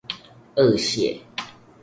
[0.55, 1.21] 惡血